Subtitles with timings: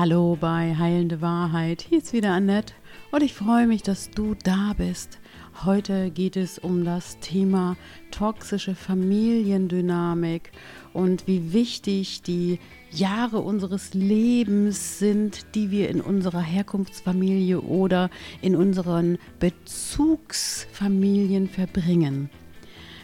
[0.00, 1.84] Hallo bei Heilende Wahrheit.
[1.86, 2.72] Hier ist wieder Annette
[3.10, 5.18] und ich freue mich, dass du da bist.
[5.66, 7.76] Heute geht es um das Thema
[8.10, 10.52] toxische Familiendynamik
[10.94, 12.60] und wie wichtig die
[12.90, 18.08] Jahre unseres Lebens sind, die wir in unserer Herkunftsfamilie oder
[18.40, 22.30] in unseren Bezugsfamilien verbringen.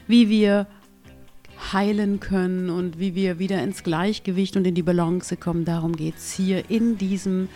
[0.06, 0.66] Wie wir
[1.72, 5.64] heilen können und wie wir wieder ins Gleichgewicht und in die Balance kommen.
[5.64, 7.48] Darum geht es hier in diesem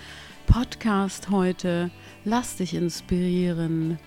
[0.47, 1.91] Podcast heute.
[2.25, 3.99] Lass dich inspirieren.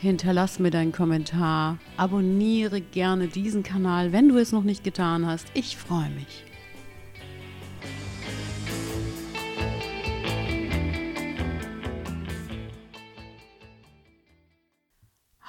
[0.00, 1.78] Hinterlass mir deinen Kommentar.
[1.96, 5.46] Abonniere gerne diesen Kanal, wenn du es noch nicht getan hast.
[5.54, 6.44] Ich freue mich.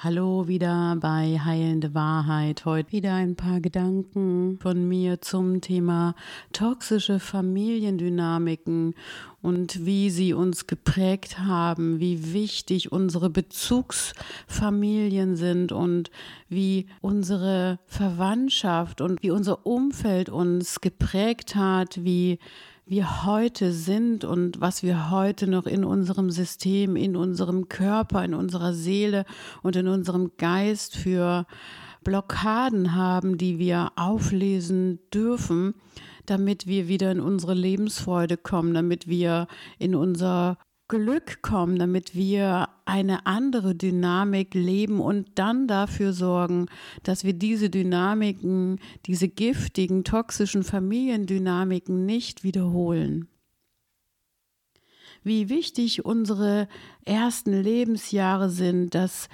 [0.06, 2.64] Hallo wieder bei Heilende Wahrheit.
[2.64, 6.14] Heute wieder ein paar Gedanken von mir zum Thema
[6.52, 8.94] toxische Familiendynamiken
[9.42, 16.12] und wie sie uns geprägt haben, wie wichtig unsere Bezugsfamilien sind und
[16.48, 22.38] wie unsere Verwandtschaft und wie unser Umfeld uns geprägt hat, wie
[22.86, 28.32] wir heute sind und was wir heute noch in unserem System, in unserem Körper, in
[28.32, 29.24] unserer Seele
[29.62, 31.46] und in unserem Geist für
[32.04, 35.74] Blockaden haben, die wir auflesen dürfen,
[36.26, 39.48] damit wir wieder in unsere Lebensfreude kommen, damit wir
[39.80, 40.56] in unser
[40.88, 46.66] Glück kommen, damit wir eine andere Dynamik leben und dann dafür sorgen,
[47.02, 53.28] dass wir diese Dynamiken, diese giftigen, toxischen Familiendynamiken nicht wiederholen.
[55.24, 56.68] Wie wichtig unsere
[57.04, 59.28] ersten Lebensjahre sind, das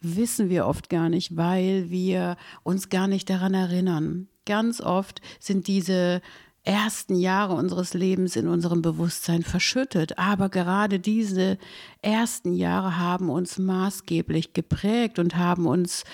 [0.00, 4.28] wissen wir oft gar nicht, weil wir uns gar nicht daran erinnern.
[4.46, 6.22] Ganz oft sind diese
[6.64, 10.18] ersten Jahre unseres Lebens in unserem Bewusstsein verschüttet.
[10.18, 11.58] Aber gerade diese
[12.02, 16.04] ersten Jahre haben uns maßgeblich geprägt und haben uns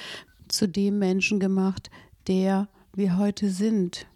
[0.49, 1.91] zu dem Menschen gemacht,
[2.27, 4.07] der wir heute sind.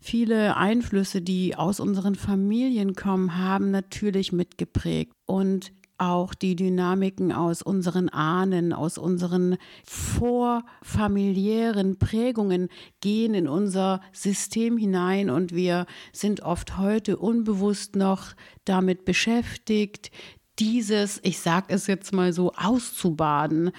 [0.00, 5.12] Viele Einflüsse, die aus unseren Familien kommen, haben natürlich mitgeprägt.
[5.26, 12.68] Und auch die Dynamiken aus unseren Ahnen, aus unseren vorfamiliären Prägungen
[13.00, 18.34] gehen in unser System hinein und wir sind oft heute unbewusst noch
[18.64, 20.10] damit beschäftigt,
[20.58, 23.70] dieses, ich sage es jetzt mal so, auszubaden.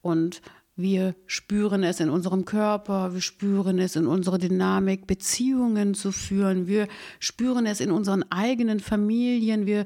[0.00, 0.40] Und
[0.76, 6.66] wir spüren es in unserem Körper, wir spüren es in unserer Dynamik, Beziehungen zu führen,
[6.66, 9.84] wir spüren es in unseren eigenen Familien, wir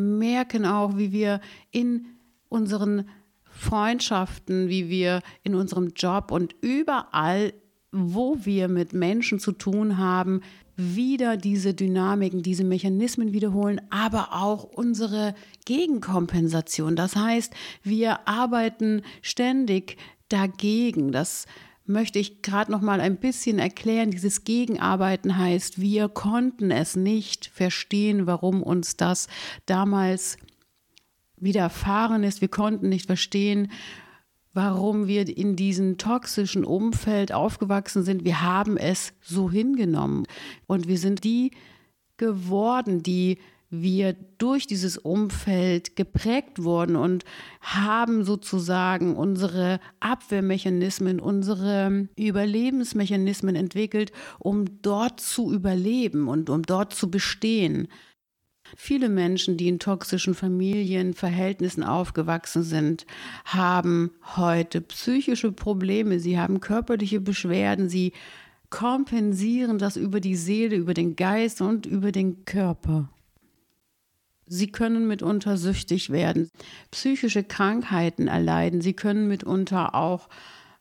[0.00, 1.40] merken auch, wie wir
[1.70, 2.06] in
[2.48, 3.08] unseren
[3.44, 7.52] Freundschaften, wie wir in unserem Job und überall,
[7.92, 10.40] wo wir mit Menschen zu tun haben,
[10.76, 15.34] wieder diese Dynamiken, diese Mechanismen wiederholen, aber auch unsere
[15.66, 16.96] Gegenkompensation.
[16.96, 17.52] Das heißt,
[17.82, 21.12] wir arbeiten ständig dagegen.
[21.12, 21.46] Das
[21.84, 24.10] möchte ich gerade noch mal ein bisschen erklären.
[24.10, 29.28] Dieses Gegenarbeiten heißt, wir konnten es nicht verstehen, warum uns das
[29.66, 30.36] damals
[31.36, 32.40] widerfahren ist.
[32.40, 33.70] Wir konnten nicht verstehen,
[34.52, 38.24] warum wir in diesem toxischen Umfeld aufgewachsen sind.
[38.24, 40.26] Wir haben es so hingenommen
[40.66, 41.52] und wir sind die
[42.16, 43.38] geworden, die
[43.70, 47.24] wir durch dieses Umfeld geprägt wurden und
[47.60, 54.10] haben sozusagen unsere Abwehrmechanismen, unsere Überlebensmechanismen entwickelt,
[54.40, 57.86] um dort zu überleben und um dort zu bestehen.
[58.76, 63.06] Viele Menschen, die in toxischen Familienverhältnissen aufgewachsen sind,
[63.44, 68.12] haben heute psychische Probleme, sie haben körperliche Beschwerden, sie
[68.68, 73.08] kompensieren das über die Seele, über den Geist und über den Körper.
[74.52, 76.50] Sie können mitunter süchtig werden,
[76.90, 78.80] psychische Krankheiten erleiden.
[78.80, 80.28] Sie können mitunter auch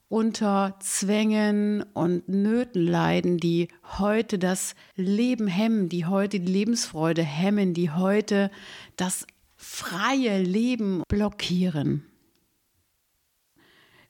[0.08, 3.68] unter Zwängen und Nöten leiden, die
[4.00, 8.50] heute das Leben hemmen, die heute die Lebensfreude hemmen, die heute
[8.98, 12.06] das freie Leben blockieren.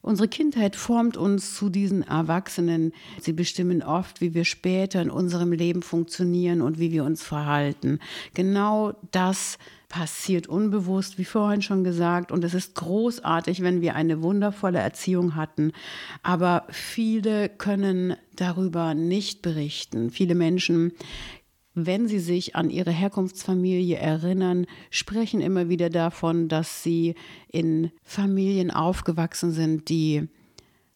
[0.02, 2.92] Unsere Kindheit formt uns zu diesen Erwachsenen.
[3.20, 7.98] Sie bestimmen oft, wie wir später in unserem Leben funktionieren und wie wir uns verhalten.
[8.32, 9.58] Genau das
[9.90, 12.32] passiert unbewusst, wie vorhin schon gesagt.
[12.32, 15.72] Und es ist großartig, wenn wir eine wundervolle Erziehung hatten.
[16.22, 20.10] Aber viele können darüber nicht berichten.
[20.10, 20.92] Viele Menschen
[21.74, 27.14] wenn sie sich an ihre Herkunftsfamilie erinnern, sprechen immer wieder davon, dass sie
[27.48, 30.28] in Familien aufgewachsen sind, die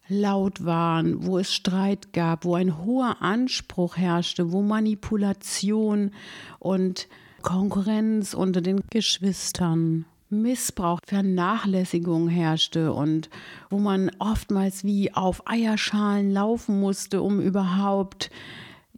[0.09, 6.11] laut waren, wo es Streit gab, wo ein hoher Anspruch herrschte, wo Manipulation
[6.59, 7.09] und
[7.43, 13.31] Konkurrenz unter den Geschwistern, Missbrauch, Vernachlässigung herrschte und
[13.71, 18.31] wo man oftmals wie auf Eierschalen laufen musste, um überhaupt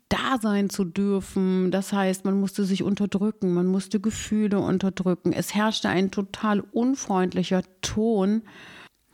[0.09, 1.71] da sein zu dürfen.
[1.71, 5.33] Das heißt, man musste sich unterdrücken, man musste Gefühle unterdrücken.
[5.33, 8.43] Es herrschte ein total unfreundlicher Ton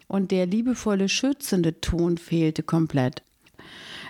[0.06, 3.22] und der liebevolle, schützende Ton fehlte komplett.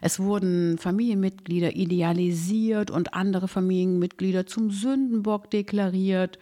[0.00, 6.40] Es wurden Familienmitglieder idealisiert und andere Familienmitglieder zum Sündenbock deklariert.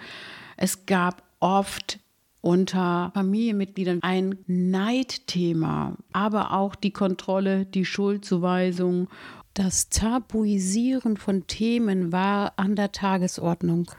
[0.56, 1.98] Es gab oft
[2.40, 9.08] unter Familienmitgliedern ein Neidthema, aber auch die Kontrolle, die Schuldzuweisung
[9.54, 13.90] das Tabuisieren von Themen war an der Tagesordnung.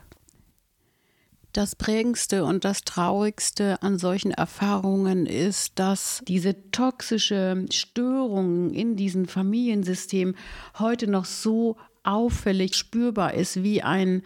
[1.54, 9.28] Das prägendste und das traurigste an solchen Erfahrungen ist, dass diese toxische Störung in diesem
[9.28, 10.36] Familiensystem
[10.80, 14.24] heute noch so auffällig spürbar ist wie ein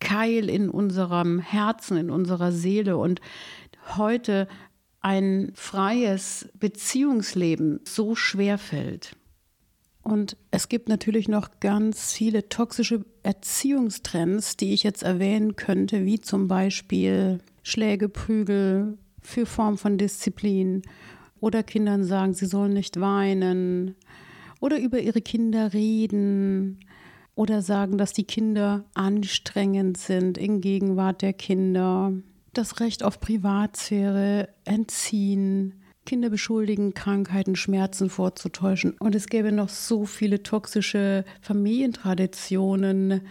[0.00, 3.20] Keil in unserem Herzen, in unserer Seele und
[3.96, 4.48] heute
[5.00, 9.16] ein freies Beziehungsleben so schwer fällt.
[10.04, 16.20] Und es gibt natürlich noch ganz viele toxische Erziehungstrends, die ich jetzt erwähnen könnte, wie
[16.20, 20.82] zum Beispiel Schläge, Prügel für Form von Disziplin
[21.40, 23.96] oder Kindern sagen, sie sollen nicht weinen
[24.60, 26.80] oder über ihre Kinder reden
[27.34, 32.12] oder sagen, dass die Kinder anstrengend sind in Gegenwart der Kinder,
[32.52, 38.94] das Recht auf Privatsphäre entziehen Kinder beschuldigen, Krankheiten, Schmerzen vorzutäuschen.
[38.98, 43.22] Und es gäbe noch so viele toxische Familientraditionen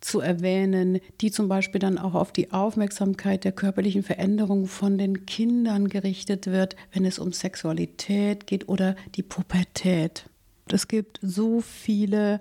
[0.00, 5.26] zu erwähnen, die zum Beispiel dann auch auf die Aufmerksamkeit der körperlichen Veränderung von den
[5.26, 10.26] Kindern gerichtet wird, wenn es um Sexualität geht oder die Pubertät.
[10.70, 12.40] Es gibt so viele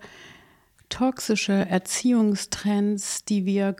[0.89, 3.75] toxische Erziehungstrends, die wir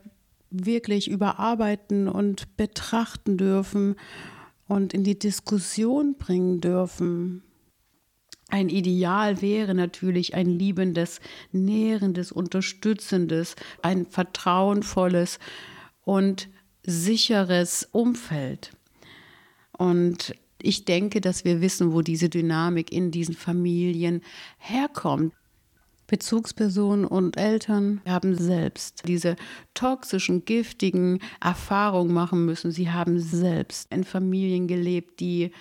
[0.51, 3.95] wirklich überarbeiten und betrachten dürfen
[4.71, 7.43] und in die Diskussion bringen dürfen.
[8.47, 11.19] Ein Ideal wäre natürlich ein liebendes,
[11.51, 15.39] nährendes, unterstützendes, ein vertrauenvolles
[16.05, 16.47] und
[16.83, 18.71] sicheres Umfeld.
[19.77, 24.21] Und ich denke, dass wir wissen, wo diese Dynamik in diesen Familien
[24.57, 25.33] herkommt.
[26.11, 29.37] Bezugspersonen und Eltern haben selbst diese
[29.73, 32.69] toxischen, giftigen Erfahrungen machen müssen.
[32.69, 35.51] Sie haben selbst in Familien gelebt, die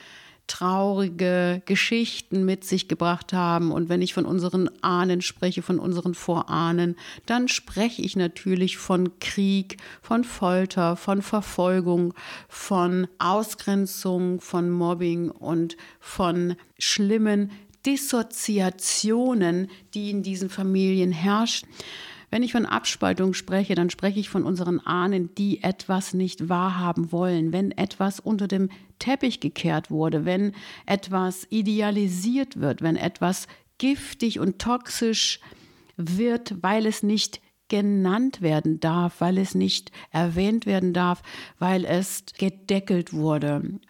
[0.48, 3.70] traurige Geschichten mit sich gebracht haben.
[3.70, 9.20] Und wenn ich von unseren Ahnen spreche, von unseren Vorahnen, dann spreche ich natürlich von
[9.20, 12.12] Krieg, von Folter, von Verfolgung,
[12.48, 17.52] von Ausgrenzung, von Mobbing und von schlimmen
[17.86, 21.68] Dissoziationen, die in diesen Familien herrschen.
[22.30, 27.10] Wenn ich von Abspaltung spreche, dann spreche ich von unseren Ahnen, die etwas nicht wahrhaben
[27.10, 30.52] wollen, wenn etwas unter dem Teppich gekehrt wurde, wenn
[30.86, 33.48] etwas idealisiert wird, wenn etwas
[33.78, 35.40] giftig und toxisch
[35.96, 41.22] wird, weil es nicht genannt werden darf, weil es nicht erwähnt werden darf,
[41.58, 43.80] weil es gedeckelt wurde.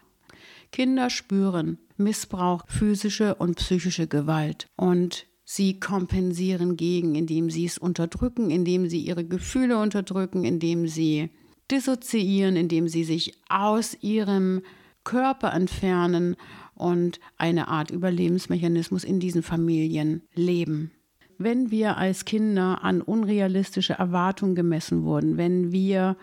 [0.70, 4.66] Kinder spüren Missbrauch, physische und psychische Gewalt.
[4.76, 11.30] Und sie kompensieren gegen, indem sie es unterdrücken, indem sie ihre Gefühle unterdrücken, indem sie
[11.70, 14.62] dissoziieren, indem sie sich aus ihrem
[15.04, 16.36] Körper entfernen
[16.74, 20.92] und eine Art Überlebensmechanismus in diesen Familien leben.
[21.38, 26.16] Wenn wir als Kinder an unrealistische Erwartungen gemessen wurden, wenn wir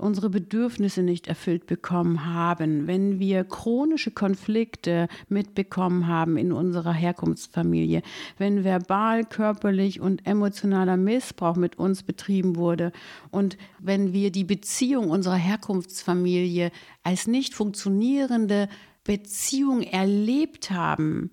[0.00, 8.02] unsere Bedürfnisse nicht erfüllt bekommen haben, wenn wir chronische Konflikte mitbekommen haben in unserer Herkunftsfamilie,
[8.38, 12.92] wenn verbal, körperlich und emotionaler Missbrauch mit uns betrieben wurde
[13.30, 16.70] und wenn wir die Beziehung unserer Herkunftsfamilie
[17.02, 18.68] als nicht funktionierende
[19.04, 21.30] Beziehung erlebt haben,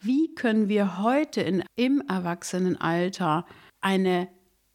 [0.00, 3.46] wie können wir heute in, im Erwachsenenalter
[3.80, 4.28] eine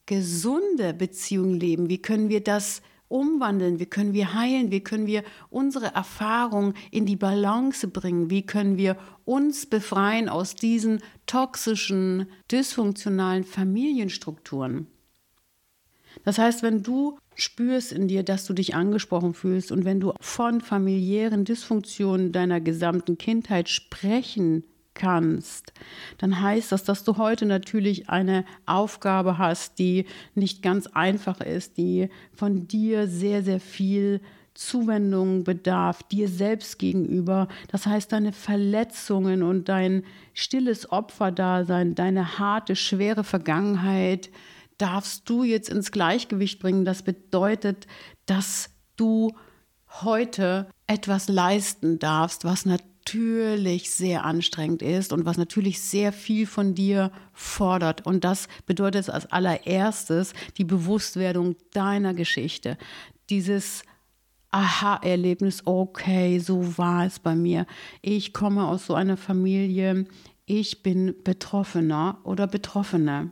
[0.05, 1.89] gesunde Beziehung leben?
[1.89, 7.05] Wie können wir das umwandeln, wie können wir heilen, wie können wir unsere Erfahrung in
[7.05, 14.87] die Balance bringen, wie können wir uns befreien aus diesen toxischen, dysfunktionalen Familienstrukturen.
[16.23, 20.13] Das heißt, wenn du spürst in dir, dass du dich angesprochen fühlst und wenn du
[20.19, 24.63] von familiären Dysfunktionen deiner gesamten Kindheit sprechen
[24.93, 25.73] kannst,
[26.17, 30.05] dann heißt das, dass du heute natürlich eine Aufgabe hast, die
[30.35, 34.21] nicht ganz einfach ist, die von dir sehr, sehr viel
[34.53, 37.47] Zuwendung bedarf, dir selbst gegenüber.
[37.69, 44.29] Das heißt, deine Verletzungen und dein stilles Opferdasein, deine harte, schwere Vergangenheit
[44.77, 46.85] darfst du jetzt ins Gleichgewicht bringen.
[46.85, 47.87] Das bedeutet,
[48.25, 49.31] dass du
[50.01, 56.75] heute etwas leisten darfst, was natürlich sehr anstrengend ist und was natürlich sehr viel von
[56.75, 58.05] dir fordert.
[58.05, 62.77] Und das bedeutet als allererstes die Bewusstwerdung deiner Geschichte.
[63.29, 63.83] Dieses
[64.51, 67.65] Aha-Erlebnis, okay, so war es bei mir.
[68.01, 70.05] Ich komme aus so einer Familie,
[70.45, 73.31] ich bin Betroffener oder Betroffene.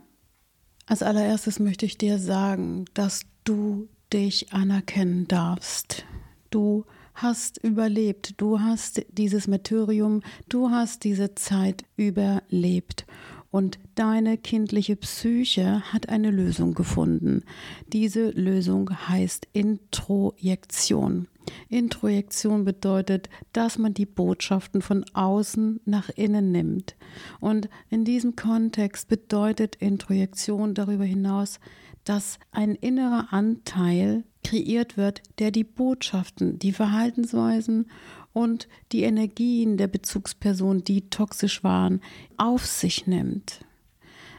[0.86, 6.04] Als allererstes möchte ich dir sagen, dass du dich anerkennen darfst.
[6.50, 6.84] Du
[7.22, 13.06] hast überlebt, du hast dieses Martyrium, du hast diese Zeit überlebt.
[13.50, 17.42] Und deine kindliche Psyche hat eine Lösung gefunden.
[17.88, 21.26] Diese Lösung heißt Introjektion.
[21.68, 26.96] Introjektion bedeutet, dass man die Botschaften von außen nach innen nimmt.
[27.40, 31.58] Und in diesem Kontext bedeutet Introjektion darüber hinaus,
[32.04, 37.90] dass ein innerer Anteil kreiert wird, der die Botschaften, die Verhaltensweisen
[38.32, 42.00] und die Energien der Bezugsperson, die toxisch waren,
[42.36, 43.60] auf sich nimmt.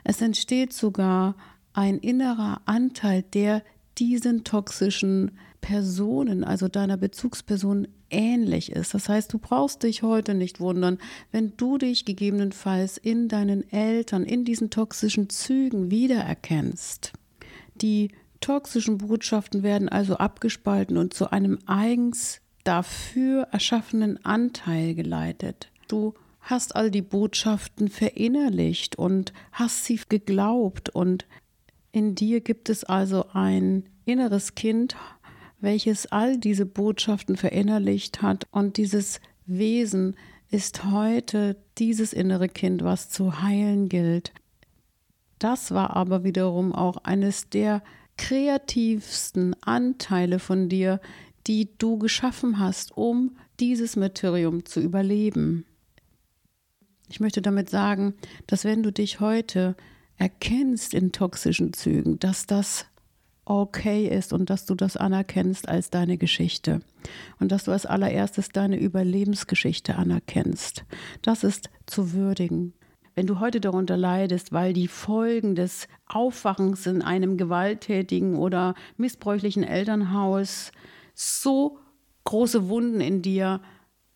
[0.03, 1.35] Es entsteht sogar
[1.73, 3.63] ein innerer Anteil, der
[3.97, 5.31] diesen toxischen
[5.61, 8.93] Personen, also deiner Bezugsperson, ähnlich ist.
[8.93, 10.97] Das heißt, du brauchst dich heute nicht wundern,
[11.31, 17.13] wenn du dich gegebenenfalls in deinen Eltern, in diesen toxischen Zügen wiedererkennst.
[17.75, 25.71] Die toxischen Botschaften werden also abgespalten und zu einem eigens dafür erschaffenen Anteil geleitet.
[25.87, 31.25] Du hast all die Botschaften verinnerlicht und hast sie geglaubt und
[31.91, 34.95] in dir gibt es also ein inneres Kind,
[35.59, 40.15] welches all diese Botschaften verinnerlicht hat und dieses Wesen
[40.49, 44.33] ist heute dieses innere Kind, was zu heilen gilt.
[45.39, 47.81] Das war aber wiederum auch eines der
[48.21, 51.01] kreativsten Anteile von dir,
[51.47, 55.65] die du geschaffen hast, um dieses Materium zu überleben.
[57.09, 58.13] Ich möchte damit sagen,
[58.45, 59.75] dass wenn du dich heute
[60.17, 62.85] erkennst in toxischen Zügen, dass das
[63.45, 66.81] okay ist und dass du das anerkennst als deine Geschichte
[67.39, 70.85] und dass du als allererstes deine Überlebensgeschichte anerkennst.
[71.23, 72.73] Das ist zu würdigen.
[73.13, 79.63] Wenn du heute darunter leidest, weil die Folgen des Aufwachens in einem gewalttätigen oder missbräuchlichen
[79.63, 80.71] Elternhaus
[81.13, 81.79] so
[82.23, 83.61] große Wunden in dir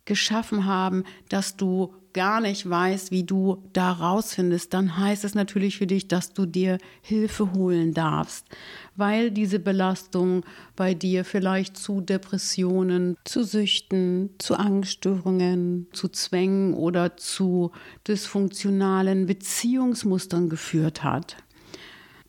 [0.05, 5.77] geschaffen haben, dass du gar nicht weißt, wie du da rausfindest, dann heißt es natürlich
[5.77, 8.47] für dich, dass du dir Hilfe holen darfst,
[8.95, 10.45] weil diese Belastung
[10.77, 17.71] bei dir vielleicht zu Depressionen, zu Süchten, zu Angststörungen, zu Zwängen oder zu
[18.07, 21.35] dysfunktionalen Beziehungsmustern geführt hat.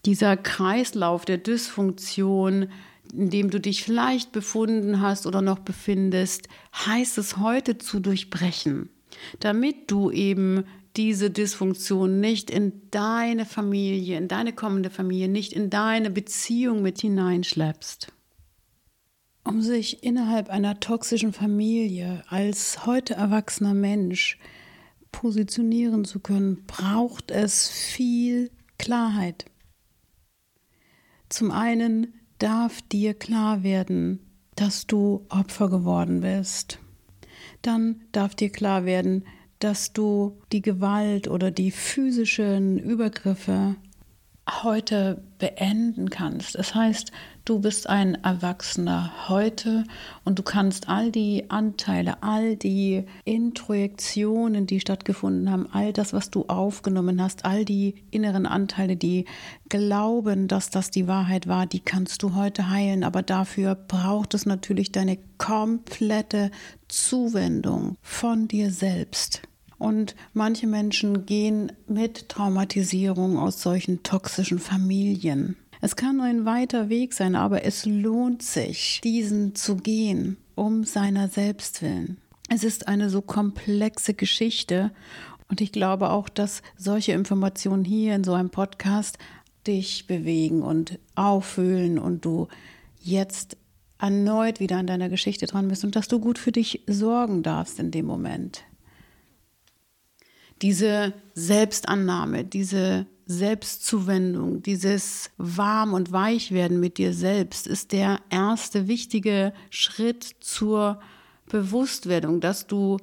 [0.05, 2.69] Dieser Kreislauf der Dysfunktion
[3.13, 8.91] in dem du dich vielleicht befunden hast oder noch befindest, heißt es heute zu durchbrechen
[9.41, 10.65] damit du eben
[10.97, 17.01] diese Dysfunktion nicht in deine Familie, in deine kommende Familie, nicht in deine Beziehung mit
[17.01, 18.13] hineinschleppst.
[19.45, 24.39] Um sich innerhalb einer toxischen Familie als heute erwachsener Mensch
[25.13, 29.45] positionieren zu können, braucht es viel Klarheit.
[31.29, 34.21] Zum einen darf dir klar werden,
[34.57, 36.81] dass du Opfer geworden bist
[37.63, 39.25] dann darf dir klar werden,
[39.59, 43.77] dass du die Gewalt oder die physischen Übergriffe
[44.49, 46.55] heute beenden kannst.
[46.55, 47.11] Das heißt,
[47.45, 49.85] du bist ein Erwachsener heute
[50.25, 56.31] und du kannst all die Anteile, all die Introjektionen, die stattgefunden haben, all das, was
[56.31, 59.25] du aufgenommen hast, all die inneren Anteile, die
[59.69, 63.05] glauben, dass das die Wahrheit war, die kannst du heute heilen.
[63.05, 66.51] Aber dafür braucht es natürlich deine komplette
[66.89, 69.43] Zuwendung von dir selbst.
[69.79, 75.57] Und manche Menschen gehen mit Traumatisierung aus solchen toxischen Familien.
[75.81, 81.29] Es kann ein weiter Weg sein, aber es lohnt sich, diesen zu gehen, um seiner
[81.29, 82.17] selbst willen.
[82.49, 84.93] Es ist eine so komplexe Geschichte
[85.49, 89.19] und ich glaube auch, dass solche Informationen hier in so einem Podcast
[89.67, 92.49] dich bewegen und auffühlen und du
[93.01, 93.57] jetzt
[93.99, 97.79] erneut wieder an deiner Geschichte dran bist und dass du gut für dich sorgen darfst
[97.79, 98.65] in dem Moment
[100.63, 109.53] diese Selbstannahme, diese Selbstzuwendung, dieses Warm- und Weichwerden mit dir selbst ist der erste wichtige
[109.71, 111.01] Schritt zur
[111.47, 112.99] Bewusstwerdung, dass du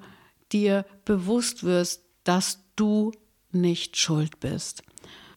[0.51, 3.11] dir bewusst wirst, dass du
[3.51, 4.83] nicht schuld bist.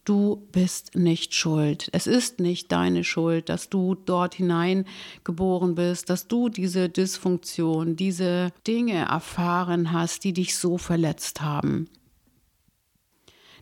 [0.05, 1.89] Du bist nicht schuld.
[1.91, 8.53] Es ist nicht deine Schuld, dass du dort hineingeboren bist, dass du diese Dysfunktion, diese
[8.65, 11.89] Dinge erfahren hast, die dich so verletzt haben.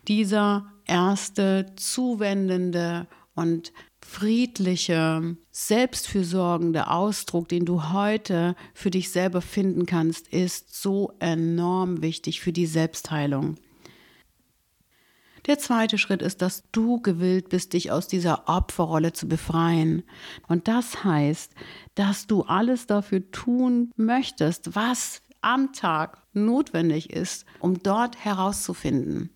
[0.08, 10.28] Dieser erste zuwendende und friedliche, selbstfürsorgende Ausdruck, den du heute für dich selber finden kannst,
[10.28, 13.56] ist so enorm wichtig für die Selbstheilung.
[15.48, 20.04] Der zweite Schritt ist, dass du gewillt bist, dich aus dieser Opferrolle zu befreien.
[20.48, 21.54] Und das heißt,
[21.94, 29.30] dass du alles dafür tun möchtest, was am Tag notwendig ist, um dort herauszufinden.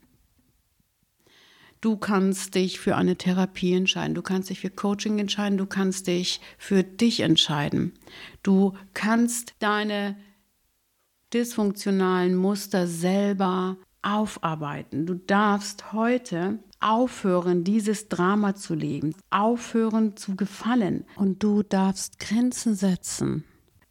[1.81, 6.07] Du kannst dich für eine Therapie entscheiden, du kannst dich für Coaching entscheiden, du kannst
[6.07, 7.93] dich für dich entscheiden.
[8.43, 10.17] Du kannst deine
[11.33, 15.05] dysfunktionalen Muster selber aufarbeiten.
[15.05, 22.75] Du darfst heute aufhören, dieses Drama zu leben, aufhören zu gefallen und du darfst Grenzen
[22.75, 23.45] setzen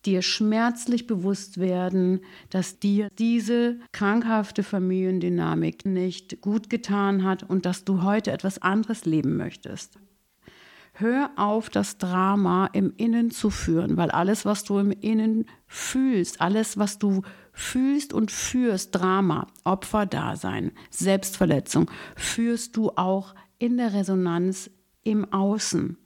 [0.08, 7.84] dir schmerzlich bewusst werden, dass dir diese krankhafte Familiendynamik nicht gut getan hat und dass
[7.84, 9.98] du heute etwas anderes leben möchtest.
[10.94, 16.40] Hör auf, das Drama im Innen zu führen, weil alles, was du im Innen fühlst,
[16.40, 17.22] alles, was du
[17.52, 24.70] fühlst und führst, Drama, Opferdasein, Selbstverletzung, führst du auch in der Resonanz
[25.04, 25.98] im Außen.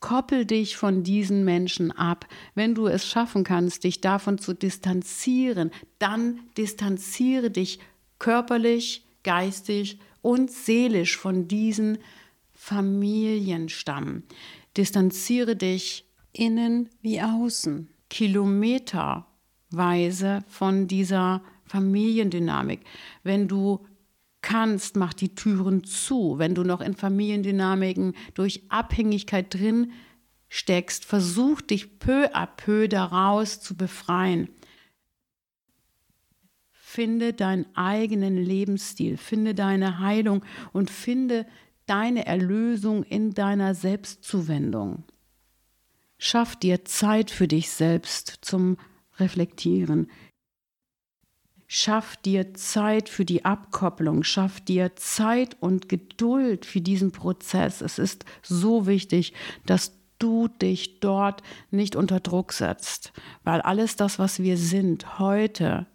[0.00, 2.26] Koppel dich von diesen Menschen ab.
[2.54, 7.80] Wenn du es schaffen kannst, dich davon zu distanzieren, dann distanziere dich
[8.18, 11.98] körperlich, geistig und seelisch von diesen
[12.52, 14.24] Familienstamm.
[14.76, 22.80] Distanziere dich innen wie außen, kilometerweise von dieser Familiendynamik.
[23.22, 23.84] Wenn du
[24.42, 26.38] kannst, mach die Türen zu.
[26.38, 29.92] Wenn du noch in Familiendynamiken durch Abhängigkeit drin
[30.48, 34.48] steckst, versuch dich peu à peu daraus zu befreien.
[36.72, 41.46] Finde deinen eigenen Lebensstil, finde deine Heilung und finde
[41.86, 45.04] deine Erlösung in deiner Selbstzuwendung.
[46.18, 48.76] Schaff dir Zeit für dich selbst zum
[49.18, 50.10] Reflektieren.
[51.72, 57.80] Schaff dir Zeit für die Abkopplung, schaff dir Zeit und Geduld für diesen Prozess.
[57.80, 59.34] Es ist so wichtig,
[59.66, 63.12] dass du dich dort nicht unter Druck setzt,
[63.44, 65.86] weil alles das, was wir sind heute,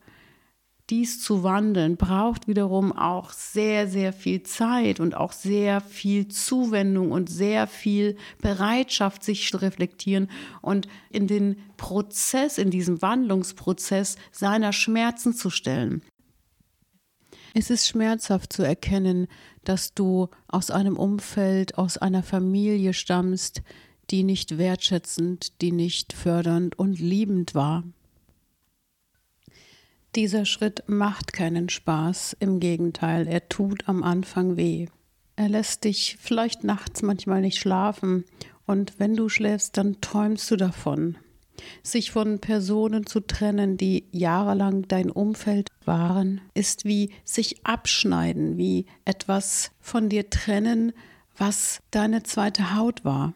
[0.89, 7.11] dies zu wandeln, braucht wiederum auch sehr, sehr viel Zeit und auch sehr viel Zuwendung
[7.11, 10.29] und sehr viel Bereitschaft, sich zu reflektieren
[10.61, 16.03] und in den Prozess, in diesem Wandlungsprozess seiner Schmerzen zu stellen.
[17.57, 19.27] Es ist schmerzhaft zu erkennen,
[19.63, 23.63] dass du aus einem Umfeld, aus einer Familie stammst,
[24.11, 27.83] die nicht wertschätzend, die nicht fördernd und liebend war.
[30.15, 34.87] Dieser Schritt macht keinen Spaß, im Gegenteil, er tut am Anfang weh.
[35.35, 38.23] Er lässt dich vielleicht nachts manchmal nicht schlafen
[38.65, 41.17] und wenn du schläfst, dann träumst du davon.
[41.83, 48.85] Sich von Personen zu trennen, die jahrelang dein Umfeld waren, ist wie sich abschneiden, wie
[49.03, 50.93] etwas von dir trennen,
[51.37, 53.33] was deine zweite Haut war.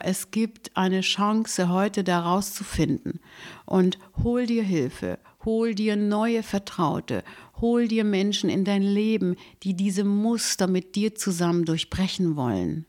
[0.00, 3.20] Es gibt eine Chance, heute da rauszufinden.
[3.66, 7.24] Und hol dir Hilfe, hol dir neue Vertraute,
[7.60, 12.86] hol dir Menschen in dein Leben, die diese Muster mit dir zusammen durchbrechen wollen.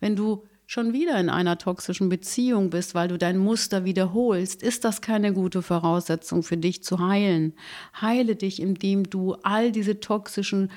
[0.00, 4.84] Wenn du schon wieder in einer toxischen Beziehung bist, weil du dein Muster wiederholst, ist
[4.84, 7.54] das keine gute Voraussetzung für dich zu heilen.
[8.00, 10.70] Heile dich, indem du all diese toxischen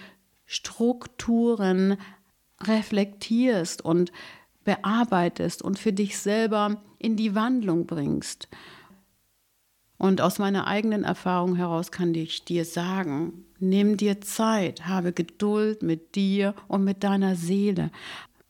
[0.46, 1.98] Strukturen
[2.62, 4.12] reflektierst und
[4.64, 8.48] bearbeitest und für dich selber in die Wandlung bringst.
[10.00, 15.84] Und aus meiner eigenen Erfahrung heraus kann ich dir sagen, nimm dir Zeit, habe Geduld
[15.84, 17.92] mit dir und mit deiner Seele.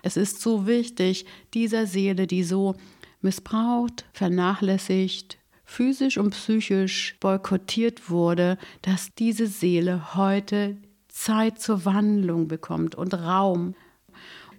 [0.03, 2.75] Es ist so wichtig, dieser Seele, die so
[3.21, 12.93] missbraucht, vernachlässigt, physisch und psychisch boykottiert wurde, dass diese Seele heute Zeit zur Wandlung bekommt
[12.93, 13.73] und Raum.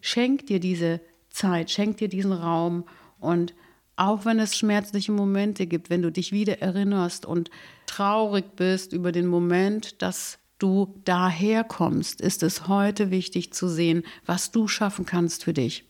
[0.01, 2.83] Schenk dir diese Zeit, schenk dir diesen Raum
[3.21, 3.55] und
[4.01, 7.51] auch wenn es schmerzliche Momente gibt, wenn du dich wieder erinnerst und
[7.85, 14.53] traurig bist über den Moment, dass du daherkommst, ist es heute wichtig zu sehen, was
[14.53, 15.85] du schaffen kannst für dich,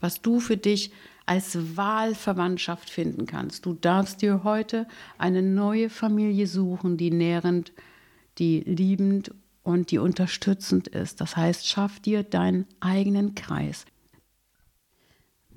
[0.00, 0.92] was du für dich
[1.26, 3.66] als Wahlverwandtschaft finden kannst.
[3.66, 4.86] Du darfst dir heute
[5.18, 7.72] eine neue Familie suchen, die nährend,
[8.38, 9.32] die liebend
[9.64, 11.20] und die unterstützend ist.
[11.20, 13.86] Das heißt, schaff dir deinen eigenen Kreis.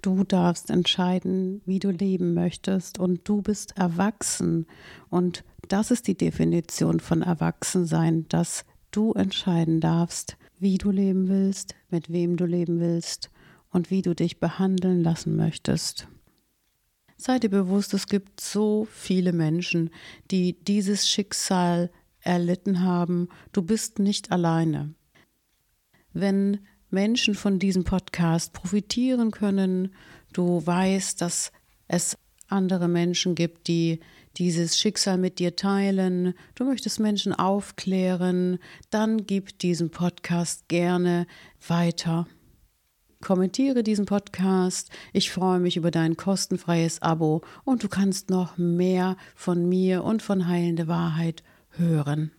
[0.02, 4.66] Du darfst entscheiden, wie du leben möchtest und du bist erwachsen.
[5.10, 11.76] Und das ist die Definition von Erwachsensein, dass du entscheiden darfst, wie du leben willst,
[11.90, 13.30] mit wem du leben willst
[13.72, 16.08] und wie du dich behandeln lassen möchtest.
[17.18, 19.90] Sei dir bewusst, es gibt so viele Menschen,
[20.32, 23.28] die dieses Schicksal erlitten haben.
[23.52, 24.94] Du bist nicht alleine.
[26.14, 26.60] Wenn
[26.90, 29.94] Menschen von diesem Podcast profitieren können,
[30.34, 31.52] du weißt, dass
[31.88, 34.00] es andere Menschen gibt, die
[34.38, 41.28] dieses Schicksal mit dir teilen, du möchtest Menschen aufklären, dann gib diesen Podcast gerne
[41.68, 42.28] weiter.
[43.22, 44.90] Kommentiere diesen Podcast.
[45.12, 50.22] Ich freue mich über dein kostenfreies Abo und du kannst noch mehr von mir und
[50.22, 52.32] von Heilende Wahrheit hören.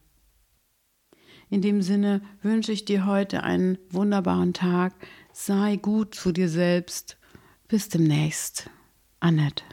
[1.50, 4.94] In dem Sinne wünsche ich dir heute einen wunderbaren Tag.
[5.32, 7.18] Sei gut zu dir selbst.
[7.66, 8.70] Bis demnächst.
[9.18, 9.64] Annette.